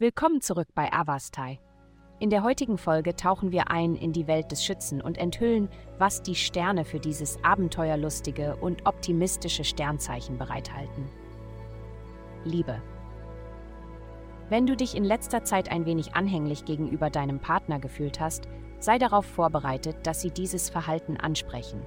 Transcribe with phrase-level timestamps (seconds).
[0.00, 1.60] Willkommen zurück bei Avastai.
[2.20, 6.22] In der heutigen Folge tauchen wir ein in die Welt des Schützen und enthüllen, was
[6.22, 11.06] die Sterne für dieses abenteuerlustige und optimistische Sternzeichen bereithalten.
[12.44, 12.80] Liebe.
[14.48, 18.98] Wenn du dich in letzter Zeit ein wenig anhänglich gegenüber deinem Partner gefühlt hast, sei
[18.98, 21.82] darauf vorbereitet, dass sie dieses Verhalten ansprechen.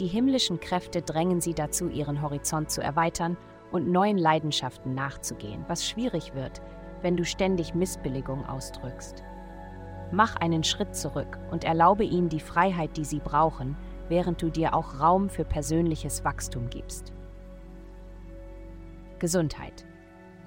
[0.00, 3.36] Die himmlischen Kräfte drängen sie dazu, ihren Horizont zu erweitern
[3.72, 6.62] und neuen Leidenschaften nachzugehen, was schwierig wird,
[7.02, 9.22] wenn du ständig Missbilligung ausdrückst.
[10.12, 13.76] Mach einen Schritt zurück und erlaube ihnen die Freiheit, die sie brauchen,
[14.08, 17.12] während du dir auch Raum für persönliches Wachstum gibst.
[19.18, 19.84] Gesundheit.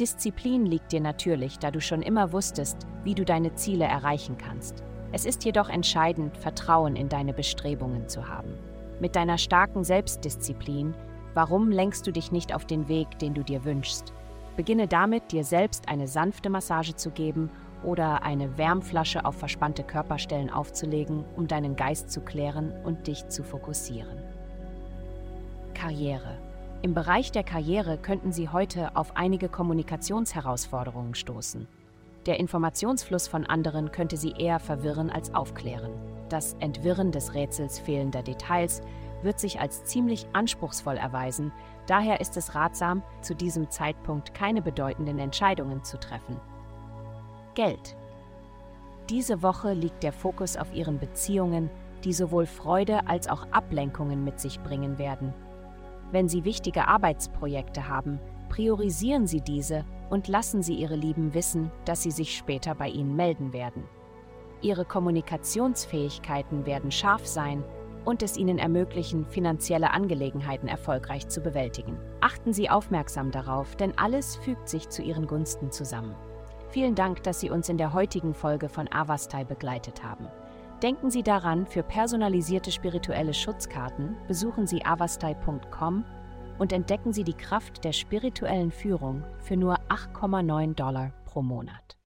[0.00, 4.82] Disziplin liegt dir natürlich, da du schon immer wusstest, wie du deine Ziele erreichen kannst.
[5.12, 8.54] Es ist jedoch entscheidend, Vertrauen in deine Bestrebungen zu haben.
[9.00, 10.94] Mit deiner starken Selbstdisziplin,
[11.34, 14.12] warum lenkst du dich nicht auf den Weg, den du dir wünschst?
[14.56, 17.50] Beginne damit, dir selbst eine sanfte Massage zu geben
[17.84, 23.42] oder eine Wärmflasche auf verspannte Körperstellen aufzulegen, um deinen Geist zu klären und dich zu
[23.42, 24.18] fokussieren.
[25.74, 26.38] Karriere.
[26.82, 31.66] Im Bereich der Karriere könnten Sie heute auf einige Kommunikationsherausforderungen stoßen.
[32.26, 35.90] Der Informationsfluss von anderen könnte Sie eher verwirren als aufklären.
[36.28, 38.80] Das Entwirren des Rätsels fehlender Details
[39.24, 41.52] wird sich als ziemlich anspruchsvoll erweisen,
[41.86, 46.40] daher ist es ratsam, zu diesem Zeitpunkt keine bedeutenden Entscheidungen zu treffen.
[47.54, 47.96] Geld.
[49.10, 51.70] Diese Woche liegt der Fokus auf Ihren Beziehungen,
[52.04, 55.34] die sowohl Freude als auch Ablenkungen mit sich bringen werden.
[56.10, 62.02] Wenn Sie wichtige Arbeitsprojekte haben, priorisieren Sie diese und lassen Sie Ihre Lieben wissen, dass
[62.02, 63.84] sie sich später bei Ihnen melden werden.
[64.60, 67.64] Ihre Kommunikationsfähigkeiten werden scharf sein
[68.04, 71.98] und es Ihnen ermöglichen, finanzielle Angelegenheiten erfolgreich zu bewältigen.
[72.20, 76.14] Achten Sie aufmerksam darauf, denn alles fügt sich zu Ihren Gunsten zusammen.
[76.70, 80.26] Vielen Dank, dass Sie uns in der heutigen Folge von Avastai begleitet haben.
[80.82, 86.04] Denken Sie daran, für personalisierte spirituelle Schutzkarten besuchen Sie avastai.com
[86.58, 91.96] und entdecken Sie die Kraft der spirituellen Führung für nur 8,9 Dollar pro Monat.